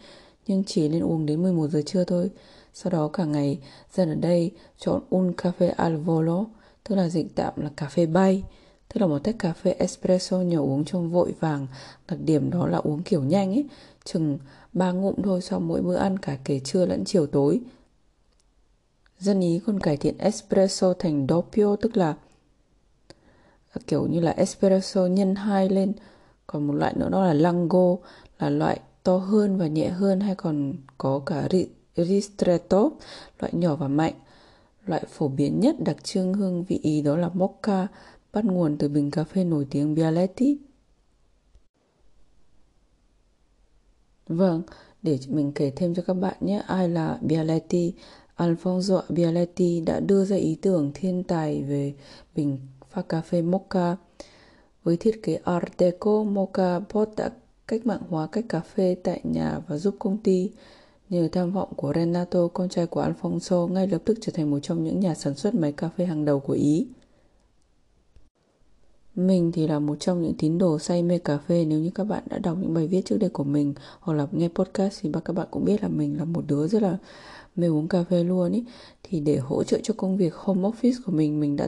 nhưng 0.48 0.64
chỉ 0.64 0.90
nên 0.90 1.04
uống 1.04 1.26
đến 1.26 1.42
11 1.42 1.68
giờ 1.68 1.82
trưa 1.86 2.04
thôi. 2.04 2.30
Sau 2.74 2.92
đó 2.92 3.08
cả 3.08 3.26
ngày, 3.26 3.60
dân 3.94 4.10
ở 4.10 4.16
đây 4.16 4.52
chọn 4.78 5.02
un 5.10 5.32
café 5.32 5.74
al 5.78 5.96
volo, 5.96 6.46
tức 6.84 6.96
là 6.96 7.10
dịch 7.10 7.36
tạm 7.36 7.54
là 7.56 7.70
cà 7.76 7.88
phê 7.88 8.06
bay, 8.06 8.44
tức 8.94 9.02
là 9.02 9.08
một 9.08 9.20
tách 9.20 9.36
cà 9.40 9.54
phê 9.54 9.72
espresso 9.72 10.38
nhỏ 10.38 10.60
uống 10.60 10.86
trong 10.86 11.12
vội 11.12 11.34
vàng. 11.40 11.68
Đặc 12.08 12.20
điểm 12.26 12.50
đó 12.50 12.68
là 12.68 12.78
uống 12.78 13.04
kiểu 13.04 13.24
nhanh 13.24 13.54
ấy, 13.54 13.66
chừng 14.04 14.38
ba 14.74 14.92
ngụm 14.92 15.16
thôi 15.24 15.42
sau 15.42 15.60
mỗi 15.60 15.82
bữa 15.82 15.96
ăn 15.96 16.18
cả 16.18 16.38
kể 16.44 16.60
trưa 16.60 16.86
lẫn 16.86 17.06
chiều 17.06 17.28
tối. 17.28 17.60
Dân 19.20 19.42
Ý 19.42 19.60
còn 19.66 19.80
cải 19.80 19.98
thiện 19.98 20.18
espresso 20.18 20.94
thành 20.94 21.28
doppio 21.30 21.76
tức 21.76 21.98
là 21.98 22.16
kiểu 23.88 24.08
như 24.08 24.20
là 24.20 24.32
espresso 24.32 25.06
nhân 25.06 25.36
hai 25.36 25.70
lên. 25.70 25.94
Còn 26.48 26.68
một 26.68 26.74
loại 26.74 26.94
nữa 26.98 27.10
đó 27.10 27.26
là 27.26 27.34
lango 27.34 27.96
là 28.40 28.50
loại 28.50 28.80
to 29.04 29.18
hơn 29.18 29.58
và 29.58 29.68
nhẹ 29.68 29.90
hơn 29.90 30.20
hay 30.20 30.36
còn 30.36 30.74
có 30.98 31.20
cả 31.26 31.48
ristretto 31.96 32.90
loại 33.40 33.54
nhỏ 33.56 33.76
và 33.76 33.88
mạnh. 33.88 34.14
Loại 34.86 35.04
phổ 35.10 35.28
biến 35.28 35.60
nhất 35.60 35.76
đặc 35.80 36.04
trưng 36.04 36.34
hương 36.34 36.64
vị 36.64 36.80
Ý 36.84 37.02
đó 37.02 37.18
là 37.18 37.30
mocha 37.34 37.88
bắt 38.34 38.46
nguồn 38.46 38.78
từ 38.78 38.90
bình 38.90 39.12
cà 39.12 39.24
phê 39.24 39.44
nổi 39.44 39.68
tiếng 39.70 39.96
Bialetti. 39.96 40.58
Vâng, 44.28 44.62
để 45.02 45.20
mình 45.28 45.52
kể 45.56 45.72
thêm 45.76 45.96
cho 45.96 46.04
các 46.08 46.14
bạn 46.14 46.38
nhé, 46.40 46.64
ai 46.68 46.90
là 46.90 47.20
Bialetti? 47.22 47.94
Alfonso 48.38 49.02
Bialetti 49.10 49.82
đã 49.86 50.00
đưa 50.00 50.26
ra 50.26 50.36
ý 50.36 50.56
tưởng 50.62 50.92
thiên 50.94 51.24
tài 51.24 51.64
về 51.64 51.94
bình 52.36 52.60
pha 52.90 53.02
cà 53.02 53.22
phê 53.22 53.42
mocha. 53.42 53.96
Với 54.84 54.98
thiết 54.98 55.24
kế 55.24 55.36
Art 55.36 55.66
Deco, 55.78 56.24
Mocha 56.24 56.80
Pot 56.80 57.10
đã 57.18 57.32
cách 57.68 57.86
mạng 57.86 58.02
hóa 58.10 58.28
cách 58.28 58.46
cà 58.50 58.60
phê 58.60 58.96
tại 59.04 59.22
nhà 59.24 59.60
và 59.68 59.78
giúp 59.78 59.96
công 60.00 60.18
ty. 60.18 60.52
Nhờ 61.10 61.30
tham 61.32 61.52
vọng 61.52 61.74
của 61.76 61.94
Renato, 61.96 62.48
con 62.48 62.70
trai 62.70 62.86
của 62.88 63.04
Alfonso, 63.04 63.68
ngay 63.68 63.88
lập 63.88 64.02
tức 64.06 64.18
trở 64.22 64.32
thành 64.36 64.52
một 64.52 64.60
trong 64.60 64.84
những 64.84 65.00
nhà 65.00 65.16
sản 65.16 65.36
xuất 65.36 65.56
máy 65.56 65.72
cà 65.72 65.90
phê 65.90 66.06
hàng 66.06 66.26
đầu 66.26 66.40
của 66.40 66.54
Ý. 66.54 66.88
Mình 69.16 69.52
thì 69.52 69.68
là 69.68 69.80
một 69.80 69.96
trong 70.00 70.22
những 70.22 70.34
tín 70.38 70.58
đồ 70.58 70.80
say 70.80 71.04
mê 71.04 71.18
cà 71.18 71.38
phê. 71.38 71.66
Nếu 71.66 71.80
như 71.80 71.90
các 71.96 72.04
bạn 72.04 72.24
đã 72.30 72.40
đọc 72.40 72.58
những 72.62 72.74
bài 72.74 72.88
viết 72.88 73.02
trước 73.06 73.18
đây 73.18 73.30
của 73.30 73.44
mình 73.44 73.74
Hoặc 74.00 74.14
là 74.14 74.28
nghe 74.32 74.48
podcast 74.48 75.00
thì 75.02 75.10
các 75.26 75.34
bạn 75.34 75.48
cũng 75.52 75.66
biết 75.66 75.84
là 75.84 75.88
mình 75.88 76.18
là 76.18 76.26
một 76.26 76.44
đứa 76.48 76.68
rất 76.68 76.82
là 76.82 76.98
mê 77.56 77.68
uống 77.68 77.88
cà 77.88 78.04
phê 78.04 78.24
luôn 78.24 78.52
ý. 78.52 78.66
Thì 79.04 79.20
để 79.20 79.38
hỗ 79.38 79.64
trợ 79.64 79.80
cho 79.84 79.94
công 79.98 80.18
việc 80.18 80.36
home 80.36 80.70
office 80.70 81.02
của 81.06 81.12
mình 81.12 81.40
Mình 81.40 81.56
đã 81.56 81.68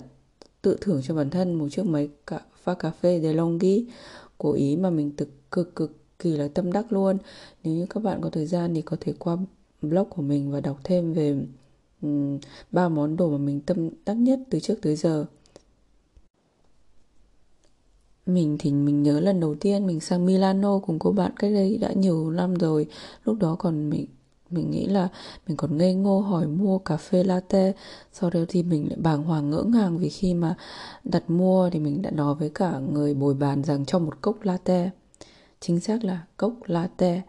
tự 0.62 0.78
thưởng 0.82 1.02
cho 1.04 1.16
bản 1.16 1.30
thân 1.30 1.54
một 1.54 1.70
chiếc 1.72 1.86
máy 1.86 2.10
cà, 2.28 2.40
pha 2.64 2.74
cà 2.74 2.92
phê 2.92 3.20
DeLonghi 3.22 3.88
của 4.38 4.52
Ý 4.52 4.78
mà 4.78 4.90
mình 4.90 5.12
cực 5.12 5.52
cực 5.52 5.76
cực 5.76 5.92
kỳ 6.20 6.38
là 6.38 6.48
tâm 6.48 6.72
đắc 6.72 6.94
luôn. 6.94 7.18
Nếu 7.64 7.74
như 7.74 7.86
các 7.90 8.04
bạn 8.04 8.22
có 8.22 8.30
thời 8.30 8.46
gian 8.46 8.74
thì 8.74 8.82
có 8.82 8.98
thể 9.00 9.14
qua 9.20 9.38
blog 9.82 10.10
của 10.10 10.22
mình 10.22 10.52
và 10.52 10.62
đọc 10.62 10.80
thêm 10.84 11.14
về 11.14 11.46
ba 12.72 12.86
um, 12.86 12.96
món 12.96 13.18
đồ 13.18 13.30
mà 13.30 13.38
mình 13.38 13.62
tâm 13.62 13.90
đắc 14.06 14.14
nhất 14.14 14.40
từ 14.50 14.60
trước 14.60 14.76
tới 14.82 14.96
giờ 14.96 15.26
mình 18.26 18.58
thì 18.60 18.72
mình 18.72 19.04
nhớ 19.04 19.20
lần 19.20 19.40
đầu 19.40 19.56
tiên 19.56 19.88
mình 19.88 20.00
sang 20.00 20.26
Milano 20.26 20.80
cùng 20.80 21.00
cô 21.00 21.12
bạn 21.12 21.32
cách 21.40 21.54
đây 21.54 21.78
đã 21.78 21.94
nhiều 21.94 22.32
năm 22.32 22.54
rồi. 22.54 22.88
Lúc 23.26 23.38
đó 23.40 23.56
còn 23.60 23.90
mình 23.90 24.06
mình 24.54 24.72
nghĩ 24.72 24.86
là 24.86 25.08
mình 25.48 25.58
còn 25.58 25.78
ngây 25.78 25.94
ngô 25.94 26.20
hỏi 26.20 26.48
mua 26.48 26.78
cà 26.78 26.98
phê 26.98 27.24
latte. 27.24 27.72
Sau 28.12 28.30
đó 28.30 28.40
thì 28.50 28.64
mình 28.64 28.88
lại 28.90 28.98
bàng 29.02 29.24
hoàng 29.24 29.50
ngỡ 29.50 29.64
ngàng 29.64 29.98
vì 29.98 30.10
khi 30.10 30.34
mà 30.34 30.56
đặt 31.04 31.30
mua 31.30 31.70
thì 31.70 31.80
mình 31.80 32.02
đã 32.02 32.12
nói 32.12 32.36
với 32.36 32.50
cả 32.50 32.80
người 32.94 33.14
bồi 33.14 33.34
bàn 33.34 33.64
rằng 33.64 33.86
cho 33.86 34.00
một 34.00 34.22
cốc 34.22 34.38
latte. 34.44 34.90
Chính 35.60 35.80
xác 35.80 36.04
là 36.04 36.22
cốc 36.38 36.54
latte. 36.66 37.22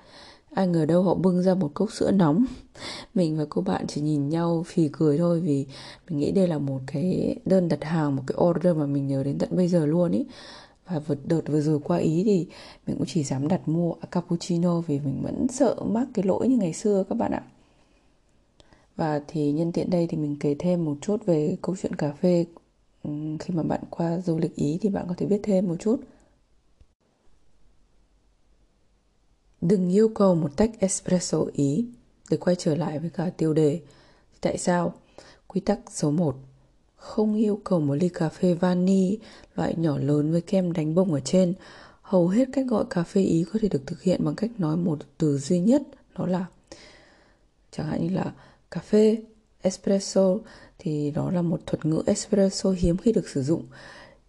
Ai 0.55 0.67
ngờ 0.67 0.87
đâu 0.87 1.03
họ 1.03 1.15
bưng 1.15 1.43
ra 1.43 1.55
một 1.55 1.71
cốc 1.75 1.93
sữa 1.93 2.11
nóng. 2.11 2.45
Mình 3.15 3.39
và 3.39 3.45
cô 3.49 3.63
bạn 3.63 3.87
chỉ 3.87 4.01
nhìn 4.01 4.29
nhau 4.29 4.65
phì 4.67 4.89
cười 4.93 5.19
thôi 5.19 5.41
vì 5.41 5.67
mình 6.09 6.19
nghĩ 6.19 6.33
đây 6.33 6.49
là 6.49 6.59
một 6.59 6.81
cái 6.87 7.37
đơn 7.45 7.69
đặt 7.69 7.85
hàng, 7.85 8.17
một 8.17 8.23
cái 8.27 8.39
order 8.45 8.77
mà 8.77 8.87
mình 8.87 9.07
nhớ 9.07 9.23
đến 9.25 9.39
tận 9.39 9.49
bây 9.57 9.69
giờ 9.69 9.87
luôn 9.87 10.13
ý 10.13 10.27
và 10.87 10.99
vượt 10.99 11.19
đợt 11.25 11.41
vừa 11.47 11.61
rồi 11.61 11.81
qua 11.85 11.99
ý 11.99 12.23
thì 12.25 12.47
mình 12.87 12.97
cũng 12.97 13.07
chỉ 13.07 13.25
dám 13.25 13.49
đặt 13.49 13.69
mua 13.69 13.95
cappuccino 14.11 14.81
vì 14.81 15.01
mình 15.01 15.21
vẫn 15.23 15.47
sợ 15.49 15.77
mắc 15.85 16.09
cái 16.15 16.25
lỗi 16.25 16.49
như 16.49 16.57
ngày 16.57 16.73
xưa 16.73 17.05
các 17.09 17.15
bạn 17.15 17.33
ạ. 17.33 17.43
Và 18.97 19.21
thì 19.29 19.53
nhân 19.53 19.73
tiện 19.73 19.91
đây 19.91 20.07
thì 20.07 20.17
mình 20.17 20.37
kể 20.41 20.57
thêm 20.59 20.85
một 20.85 20.97
chút 21.01 21.27
về 21.27 21.57
câu 21.63 21.77
chuyện 21.83 21.97
cà 21.97 22.13
phê. 22.13 22.47
Khi 23.41 23.55
mà 23.55 23.63
bạn 23.63 23.81
qua 23.91 24.21
du 24.21 24.39
lịch 24.39 24.57
ý 24.57 24.79
thì 24.81 24.89
bạn 24.89 25.07
có 25.09 25.15
thể 25.17 25.27
biết 25.27 25.41
thêm 25.43 25.69
một 25.69 25.77
chút. 25.81 26.01
Đừng 29.61 29.93
yêu 29.93 30.09
cầu 30.09 30.35
một 30.35 30.57
tách 30.57 30.71
espresso 30.79 31.39
ý 31.53 31.87
để 32.31 32.37
quay 32.37 32.57
trở 32.57 32.75
lại 32.75 32.99
với 32.99 33.11
cả 33.11 33.31
tiêu 33.37 33.55
đề. 33.55 33.81
Tại 34.41 34.59
sao? 34.59 34.95
Quy 35.47 35.61
tắc 35.61 35.79
số 35.91 36.11
1 36.11 36.37
không 37.05 37.35
yêu 37.35 37.61
cầu 37.65 37.81
một 37.81 37.95
ly 37.95 38.09
cà 38.09 38.29
phê 38.29 38.55
vani 38.55 39.19
loại 39.55 39.75
nhỏ 39.77 39.99
lớn 39.99 40.33
với 40.33 40.41
kem 40.41 40.73
đánh 40.73 40.95
bông 40.95 41.13
ở 41.13 41.21
trên. 41.21 41.55
Hầu 42.03 42.29
hết 42.29 42.49
cách 42.53 42.67
gọi 42.69 42.85
cà 42.91 43.03
phê 43.03 43.23
Ý 43.23 43.45
có 43.53 43.59
thể 43.63 43.69
được 43.69 43.83
thực 43.87 44.03
hiện 44.03 44.25
bằng 44.25 44.35
cách 44.35 44.51
nói 44.59 44.77
một 44.77 44.99
từ 45.19 45.39
duy 45.39 45.61
nhất, 45.61 45.83
đó 46.19 46.27
là 46.27 46.47
chẳng 47.71 47.87
hạn 47.87 48.07
như 48.07 48.15
là 48.15 48.33
cà 48.71 48.81
phê, 48.81 49.17
espresso 49.65 50.37
thì 50.79 51.11
đó 51.11 51.31
là 51.31 51.43
một 51.43 51.61
thuật 51.67 51.87
ngữ 51.87 52.03
espresso 52.07 52.71
hiếm 52.71 52.97
khi 52.97 53.13
được 53.13 53.29
sử 53.29 53.43
dụng 53.43 53.65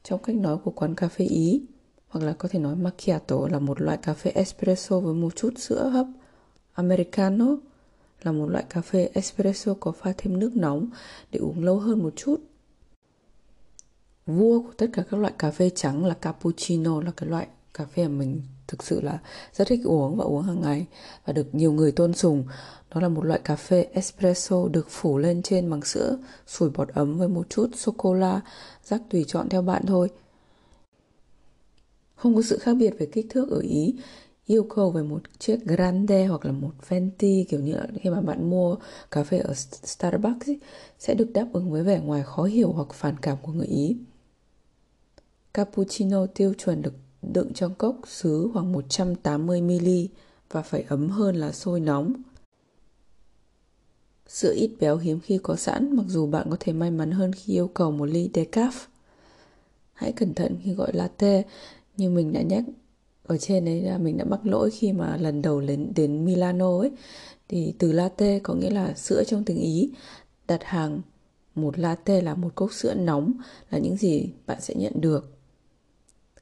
trong 0.03 0.23
cách 0.23 0.35
nói 0.35 0.57
của 0.63 0.71
quán 0.71 0.95
cà 0.95 1.07
phê 1.07 1.25
Ý 1.25 1.61
hoặc 2.07 2.25
là 2.25 2.33
có 2.33 2.49
thể 2.51 2.59
nói 2.59 2.75
macchiato 2.75 3.47
là 3.51 3.59
một 3.59 3.81
loại 3.81 3.97
cà 3.97 4.13
phê 4.13 4.31
espresso 4.31 4.99
với 4.99 5.13
một 5.13 5.35
chút 5.35 5.53
sữa 5.57 5.89
hấp 5.89 6.07
americano 6.73 7.45
là 8.23 8.31
một 8.31 8.49
loại 8.49 8.63
cà 8.69 8.81
phê 8.81 9.09
espresso 9.13 9.73
có 9.79 9.91
pha 9.91 10.13
thêm 10.17 10.39
nước 10.39 10.55
nóng 10.55 10.89
để 11.31 11.39
uống 11.39 11.63
lâu 11.63 11.79
hơn 11.79 12.03
một 12.03 12.13
chút 12.15 12.41
vua 14.25 14.61
của 14.61 14.71
tất 14.77 14.87
cả 14.93 15.03
các 15.11 15.17
loại 15.17 15.33
cà 15.37 15.51
phê 15.51 15.69
trắng 15.75 16.05
là 16.05 16.13
cappuccino 16.13 17.01
là 17.01 17.11
cái 17.17 17.29
loại 17.29 17.47
cà 17.73 17.85
phê 17.85 18.07
mà 18.07 18.13
mình 18.19 18.41
thực 18.67 18.83
sự 18.83 19.01
là 19.01 19.19
rất 19.53 19.67
thích 19.67 19.81
uống 19.83 20.15
và 20.15 20.25
uống 20.25 20.41
hàng 20.41 20.61
ngày 20.61 20.85
và 21.25 21.33
được 21.33 21.55
nhiều 21.55 21.71
người 21.71 21.91
tôn 21.91 22.13
sùng. 22.13 22.43
Đó 22.93 23.01
là 23.01 23.09
một 23.09 23.25
loại 23.25 23.39
cà 23.43 23.55
phê 23.55 23.87
espresso 23.93 24.67
được 24.67 24.87
phủ 24.89 25.17
lên 25.17 25.41
trên 25.41 25.69
bằng 25.69 25.81
sữa 25.81 26.17
sủi 26.47 26.69
bọt 26.69 26.89
ấm 26.89 27.17
với 27.17 27.27
một 27.27 27.49
chút 27.49 27.69
sô 27.75 27.93
cô 27.97 28.13
la 28.13 28.41
rắc 28.83 29.01
tùy 29.09 29.25
chọn 29.27 29.49
theo 29.49 29.61
bạn 29.61 29.85
thôi. 29.85 30.09
Không 32.15 32.35
có 32.35 32.41
sự 32.41 32.57
khác 32.57 32.73
biệt 32.73 32.93
về 32.99 33.05
kích 33.05 33.25
thước 33.29 33.49
ở 33.49 33.59
ý. 33.59 33.95
Yêu 34.45 34.63
cầu 34.63 34.91
về 34.91 35.03
một 35.03 35.21
chiếc 35.39 35.65
grande 35.65 36.25
hoặc 36.25 36.45
là 36.45 36.51
một 36.51 36.71
venti 36.89 37.45
kiểu 37.49 37.59
như 37.59 37.75
khi 38.01 38.09
mà 38.09 38.21
bạn 38.21 38.49
mua 38.49 38.75
cà 39.11 39.23
phê 39.23 39.37
ở 39.37 39.53
Starbucks 39.53 40.49
ấy, 40.49 40.59
sẽ 40.99 41.13
được 41.13 41.33
đáp 41.33 41.47
ứng 41.53 41.71
với 41.71 41.83
vẻ 41.83 41.99
ngoài 41.99 42.23
khó 42.23 42.43
hiểu 42.43 42.71
hoặc 42.71 42.87
phản 42.93 43.15
cảm 43.21 43.37
của 43.41 43.51
người 43.51 43.67
Ý. 43.67 43.97
Cappuccino 45.55 46.25
tiêu 46.25 46.53
chuẩn 46.57 46.81
được 46.81 46.93
đựng 47.21 47.53
trong 47.53 47.75
cốc 47.75 47.95
sứ 48.07 48.49
khoảng 48.53 48.73
180ml 48.73 50.07
và 50.51 50.61
phải 50.61 50.85
ấm 50.89 51.09
hơn 51.09 51.35
là 51.35 51.51
sôi 51.51 51.79
nóng. 51.79 52.13
Sữa 54.27 54.53
ít 54.55 54.71
béo 54.79 54.97
hiếm 54.97 55.19
khi 55.19 55.39
có 55.43 55.55
sẵn, 55.55 55.95
mặc 55.95 56.05
dù 56.07 56.27
bạn 56.27 56.47
có 56.49 56.57
thể 56.59 56.73
may 56.73 56.91
mắn 56.91 57.11
hơn 57.11 57.31
khi 57.33 57.53
yêu 57.53 57.67
cầu 57.67 57.91
một 57.91 58.05
ly 58.05 58.29
decaf. 58.33 58.71
Hãy 59.93 60.11
cẩn 60.11 60.33
thận 60.33 60.57
khi 60.63 60.73
gọi 60.73 60.93
latte, 60.93 61.43
như 61.97 62.09
mình 62.09 62.33
đã 62.33 62.41
nhắc 62.41 62.63
ở 63.23 63.37
trên 63.37 63.65
đấy 63.65 63.81
là 63.81 63.97
mình 63.97 64.17
đã 64.17 64.25
mắc 64.25 64.45
lỗi 64.45 64.71
khi 64.71 64.91
mà 64.91 65.17
lần 65.17 65.41
đầu 65.41 65.61
đến 65.61 65.91
đến 65.95 66.25
Milano 66.25 66.79
ấy 66.79 66.91
thì 67.47 67.73
từ 67.79 67.91
latte 67.91 68.39
có 68.39 68.53
nghĩa 68.53 68.69
là 68.69 68.93
sữa 68.93 69.23
trong 69.27 69.43
tiếng 69.43 69.57
Ý 69.57 69.91
đặt 70.47 70.63
hàng 70.63 71.01
một 71.55 71.79
latte 71.79 72.21
là 72.21 72.35
một 72.35 72.49
cốc 72.55 72.73
sữa 72.73 72.93
nóng 72.93 73.33
là 73.69 73.77
những 73.77 73.97
gì 73.97 74.29
bạn 74.45 74.61
sẽ 74.61 74.75
nhận 74.75 74.93
được 75.01 75.34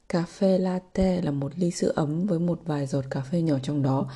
Cà 0.08 0.22
phê 0.22 0.58
latte 0.58 1.20
là 1.22 1.30
một 1.30 1.52
ly 1.56 1.70
sữa 1.70 1.92
ấm 1.94 2.26
với 2.26 2.38
một 2.38 2.60
vài 2.64 2.86
giọt 2.86 3.04
cà 3.10 3.20
phê 3.20 3.42
nhỏ 3.42 3.58
trong 3.62 3.82
đó. 3.82 4.10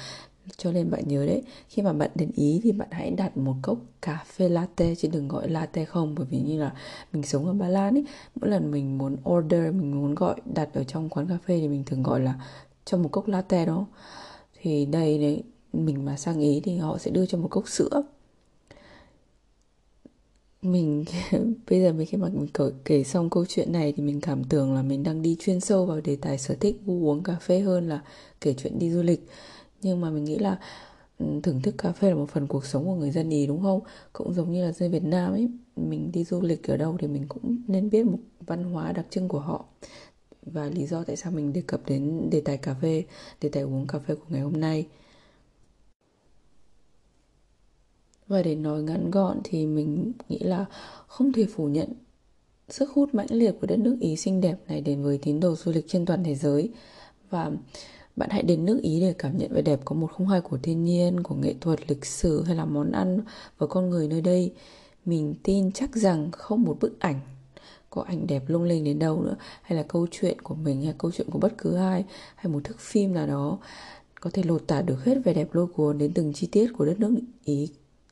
Cho 0.57 0.73
nên 0.73 0.91
bạn 0.91 1.03
nhớ 1.07 1.27
đấy, 1.27 1.43
khi 1.69 1.83
mà 1.83 1.93
bạn 1.93 2.11
đến 2.15 2.31
Ý 2.35 2.61
thì 2.63 2.73
bạn 2.73 2.89
hãy 2.91 3.11
đặt 3.11 3.37
một 3.37 3.55
cốc 3.63 3.79
cà 4.03 4.25
phê 4.37 4.49
latte 4.49 4.95
chứ 4.95 5.09
đừng 5.13 5.29
gọi 5.29 5.49
latte 5.49 5.85
không 5.85 6.15
bởi 6.15 6.27
vì 6.31 6.39
như 6.39 6.61
là 6.61 6.73
mình 7.13 7.23
sống 7.23 7.47
ở 7.47 7.53
Ba 7.53 7.69
Lan 7.69 7.95
ấy, 7.95 8.05
mỗi 8.35 8.51
lần 8.51 8.71
mình 8.71 8.99
muốn 8.99 9.17
order, 9.31 9.75
mình 9.75 10.01
muốn 10.01 10.15
gọi 10.15 10.41
đặt 10.55 10.69
ở 10.75 10.85
trong 10.85 11.09
quán 11.09 11.29
cà 11.29 11.39
phê 11.47 11.59
thì 11.61 11.69
mình 11.69 11.85
thường 11.87 12.03
gọi 12.03 12.21
là 12.21 12.35
cho 12.85 12.99
một 12.99 13.09
cốc 13.13 13.29
latte 13.29 13.67
đó. 13.67 13.87
Thì 14.61 14.87
đây 14.87 15.19
đấy 15.19 15.43
mình 15.73 16.05
mà 16.05 16.17
sang 16.17 16.41
Ý 16.41 16.61
thì 16.65 16.77
họ 16.77 16.99
sẽ 16.99 17.11
đưa 17.11 17.27
cho 17.27 17.39
một 17.39 17.49
cốc 17.51 17.69
sữa 17.69 18.03
mình 20.73 21.05
bây 21.71 21.81
giờ 21.81 21.93
mình 21.93 22.07
khi 22.07 22.19
mà 22.19 22.29
mình 22.29 22.49
kể, 22.55 22.65
kể 22.85 23.05
xong 23.05 23.31
câu 23.31 23.45
chuyện 23.49 23.73
này 23.73 23.93
thì 23.97 24.03
mình 24.03 24.21
cảm 24.21 24.45
tưởng 24.45 24.75
là 24.75 24.83
mình 24.83 25.03
đang 25.03 25.23
đi 25.23 25.37
chuyên 25.41 25.61
sâu 25.61 25.87
vào 25.87 26.01
đề 26.01 26.17
tài 26.17 26.39
sở 26.39 26.55
thích 26.61 26.77
uống 26.87 27.23
cà 27.23 27.35
phê 27.35 27.61
hơn 27.61 27.89
là 27.89 28.01
kể 28.41 28.55
chuyện 28.55 28.79
đi 28.79 28.91
du 28.91 29.03
lịch 29.03 29.29
nhưng 29.83 30.01
mà 30.01 30.11
mình 30.11 30.25
nghĩ 30.25 30.39
là 30.39 30.59
thưởng 31.19 31.63
thức 31.63 31.75
cà 31.79 31.93
phê 31.93 32.09
là 32.09 32.15
một 32.15 32.31
phần 32.31 32.47
cuộc 32.47 32.65
sống 32.65 32.85
của 32.85 32.95
người 32.95 33.11
dân 33.11 33.31
Ý 33.31 33.47
đúng 33.47 33.63
không? 33.63 33.81
Cũng 34.13 34.35
giống 34.35 34.53
như 34.53 34.65
là 34.65 34.73
dân 34.73 34.91
Việt 34.91 35.05
Nam 35.05 35.33
ấy, 35.33 35.49
mình 35.77 36.13
đi 36.13 36.25
du 36.25 36.41
lịch 36.41 36.69
ở 36.71 36.77
đâu 36.77 36.97
thì 37.01 37.07
mình 37.07 37.25
cũng 37.29 37.57
nên 37.67 37.91
biết 37.91 38.07
một 38.07 38.19
văn 38.41 38.65
hóa 38.65 38.93
đặc 38.93 39.07
trưng 39.11 39.29
của 39.29 39.41
họ. 39.41 39.65
Và 40.43 40.69
lý 40.69 40.87
do 40.87 41.05
tại 41.05 41.17
sao 41.17 41.33
mình 41.33 41.53
đề 41.53 41.63
cập 41.67 41.81
đến 41.87 42.31
đề 42.31 42.41
tài 42.41 42.57
cà 42.57 42.75
phê, 42.83 43.05
đề 43.41 43.49
tài 43.49 43.63
uống 43.63 43.87
cà 43.87 43.99
phê 43.99 44.15
của 44.15 44.27
ngày 44.29 44.41
hôm 44.41 44.61
nay. 44.61 44.87
Và 48.29 48.43
để 48.43 48.55
nói 48.55 48.83
ngắn 48.83 49.11
gọn 49.11 49.39
thì 49.45 49.67
mình 49.67 50.13
nghĩ 50.29 50.39
là 50.39 50.65
không 51.07 51.33
thể 51.33 51.47
phủ 51.47 51.67
nhận 51.69 51.89
sức 52.69 52.91
hút 52.91 53.15
mãnh 53.15 53.27
liệt 53.31 53.55
của 53.61 53.67
đất 53.67 53.79
nước 53.79 53.97
Ý 54.01 54.17
xinh 54.17 54.41
đẹp 54.41 54.57
này 54.69 54.81
đến 54.81 55.03
với 55.03 55.19
tín 55.23 55.41
đồ 55.41 55.55
du 55.55 55.73
lịch 55.73 55.89
trên 55.89 56.07
toàn 56.07 56.25
thế 56.25 56.35
giới. 56.35 56.71
Và 57.31 57.51
bạn 58.17 58.31
hãy 58.31 58.43
đến 58.43 58.65
nước 58.65 58.81
Ý 58.83 59.01
để 59.01 59.15
cảm 59.19 59.39
nhận 59.39 59.53
vẻ 59.53 59.63
đẹp 59.63 59.81
có 59.85 59.97
một 59.97 60.07
không 60.07 60.29
hai 60.29 60.41
của 60.41 60.59
thiên 60.63 60.85
nhiên, 60.85 61.23
của 61.23 61.35
nghệ 61.35 61.55
thuật, 61.61 61.91
lịch 61.91 62.05
sử 62.05 62.43
hay 62.43 62.57
là 62.57 62.65
món 62.65 62.93
ăn 62.93 63.21
và 63.59 63.67
con 63.67 63.91
người 63.91 64.09
nơi 64.09 64.21
đây. 64.21 64.53
Mình 65.05 65.35
tin 65.43 65.73
chắc 65.73 65.97
rằng 65.97 66.31
không 66.31 66.63
một 66.63 66.77
bức 66.81 67.01
ảnh 67.01 67.21
có 67.91 68.03
ảnh 68.03 68.27
đẹp 68.27 68.43
lung 68.47 68.63
linh 68.63 68.85
đến 68.85 68.99
đâu 68.99 69.23
nữa 69.23 69.37
hay 69.63 69.77
là 69.77 69.85
câu 69.89 70.07
chuyện 70.11 70.41
của 70.41 70.55
mình 70.55 70.83
hay 70.83 70.95
câu 70.99 71.11
chuyện 71.11 71.31
của 71.31 71.39
bất 71.39 71.59
cứ 71.59 71.77
ai 71.77 72.05
hay 72.35 72.53
một 72.53 72.65
thước 72.65 72.79
phim 72.79 73.15
nào 73.15 73.27
đó 73.27 73.59
có 74.21 74.31
thể 74.33 74.43
lột 74.43 74.67
tả 74.67 74.83
được 74.83 75.05
hết 75.05 75.19
vẻ 75.25 75.35
đẹp 75.35 75.55
lôi 75.55 75.67
cuốn 75.67 75.99
đến 75.99 76.13
từng 76.15 76.33
chi 76.33 76.49
tiết 76.53 76.71
của 76.79 76.85
đất 76.85 77.01
nước 77.01 77.15
Ý 77.45 77.69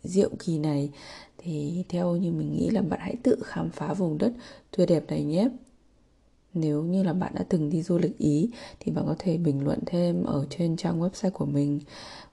diệu 0.06 0.30
kỳ 0.38 0.58
này. 0.58 0.90
Thì 1.38 1.84
theo 1.88 2.16
như 2.16 2.32
mình 2.32 2.52
nghĩ 2.52 2.70
là 2.70 2.82
bạn 2.82 3.00
hãy 3.02 3.16
tự 3.22 3.36
khám 3.44 3.70
phá 3.70 3.94
vùng 3.94 4.18
đất 4.18 4.32
tuyệt 4.76 4.88
đẹp 4.88 5.04
này 5.08 5.24
nhé. 5.24 5.48
Nếu 6.54 6.82
như 6.82 7.02
là 7.02 7.12
bạn 7.12 7.32
đã 7.34 7.44
từng 7.48 7.70
đi 7.70 7.82
du 7.82 7.98
lịch 7.98 8.18
Ý, 8.18 8.50
thì 8.80 8.92
bạn 8.92 9.04
có 9.06 9.14
thể 9.18 9.36
bình 9.38 9.64
luận 9.64 9.78
thêm 9.86 10.24
ở 10.24 10.46
trên 10.50 10.76
trang 10.76 11.00
website 11.00 11.30
của 11.30 11.46
mình, 11.46 11.80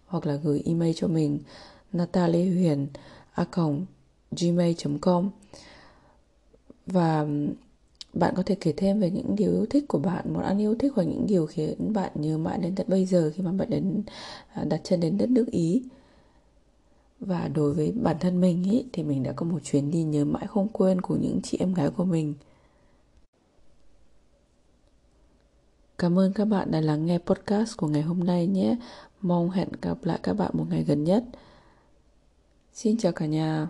hoặc 0.06 0.26
là 0.26 0.36
gửi 0.36 0.62
email 0.66 0.92
cho 0.96 1.08
mình 1.08 1.40
natalie 1.94 2.52
huyền 2.52 2.88
a 3.34 3.46
gmail.com 4.42 5.30
và 6.86 7.28
bạn 8.14 8.34
có 8.36 8.44
thể 8.46 8.56
kể 8.56 8.74
thêm 8.78 9.00
về 9.00 9.10
những 9.10 9.36
điều 9.36 9.52
yêu 9.52 9.66
thích 9.70 9.86
của 9.88 10.00
bạn, 10.00 10.34
món 10.34 10.44
ăn 10.44 10.62
yêu 10.62 10.76
thích 10.76 10.92
hoặc 10.96 11.04
những 11.04 11.26
điều 11.28 11.46
khiến 11.46 11.94
bạn 11.94 12.12
nhớ 12.16 12.38
mãi 12.38 12.58
đến 12.58 12.76
tận 12.76 12.86
bây 12.90 13.06
giờ 13.06 13.32
khi 13.36 13.44
mà 13.44 13.52
bạn 13.52 13.70
đến 13.70 14.04
à, 14.54 14.64
đặt 14.64 14.82
chân 14.84 15.00
đến 15.00 15.18
đất 15.18 15.30
nước 15.30 15.46
Ý 15.52 15.84
và 17.26 17.48
đối 17.48 17.74
với 17.74 17.92
bản 17.92 18.16
thân 18.20 18.42
mình 18.42 18.64
ý, 18.64 18.86
thì 18.94 19.04
mình 19.04 19.24
đã 19.24 19.32
có 19.32 19.46
một 19.46 19.60
chuyến 19.64 19.92
đi 19.92 20.04
nhớ 20.04 20.26
mãi 20.26 20.48
không 20.48 20.68
quên 20.68 21.02
của 21.02 21.16
những 21.16 21.40
chị 21.44 21.58
em 21.58 21.74
gái 21.74 21.90
của 21.90 22.06
mình 22.06 22.34
Cảm 25.98 26.20
ơn 26.20 26.34
các 26.34 26.46
bạn 26.46 26.72
đã 26.72 26.82
lắng 26.82 27.06
nghe 27.06 27.18
podcast 27.18 27.78
của 27.78 27.88
ngày 27.88 28.02
hôm 28.02 28.20
nay 28.20 28.48
nhé. 28.48 28.76
Mong 29.22 29.50
hẹn 29.50 29.68
gặp 29.82 29.98
lại 30.04 30.20
các 30.24 30.34
bạn 30.34 30.52
một 30.54 30.66
ngày 30.70 30.84
gần 30.84 31.04
nhất. 31.04 31.24
Xin 32.74 32.98
chào 32.98 33.12
cả 33.12 33.26
nhà. 33.26 33.68